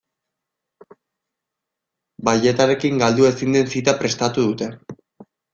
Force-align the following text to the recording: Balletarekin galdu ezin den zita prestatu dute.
Balletarekin 2.29 3.05
galdu 3.05 3.29
ezin 3.33 3.59
den 3.59 3.73
zita 3.77 3.97
prestatu 4.03 4.51
dute. 4.51 4.75